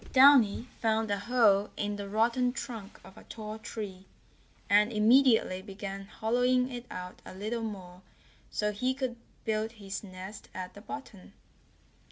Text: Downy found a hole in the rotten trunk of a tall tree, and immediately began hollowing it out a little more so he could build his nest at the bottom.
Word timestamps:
Downy 0.11 0.67
found 0.79 1.11
a 1.11 1.19
hole 1.19 1.69
in 1.77 1.95
the 1.95 2.09
rotten 2.09 2.53
trunk 2.53 2.99
of 3.03 3.19
a 3.19 3.23
tall 3.25 3.59
tree, 3.59 4.07
and 4.67 4.91
immediately 4.91 5.61
began 5.61 6.05
hollowing 6.07 6.71
it 6.71 6.87
out 6.89 7.21
a 7.23 7.35
little 7.35 7.61
more 7.61 8.01
so 8.49 8.71
he 8.71 8.95
could 8.95 9.15
build 9.45 9.73
his 9.73 10.03
nest 10.03 10.49
at 10.55 10.73
the 10.73 10.81
bottom. 10.81 11.33